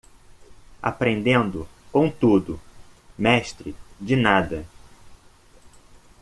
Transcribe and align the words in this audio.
Aprendendo 0.81 1.69
com 1.91 2.09
tudo, 2.09 2.59
mestre 3.19 3.75
de 3.99 4.15
nada. 4.15 4.65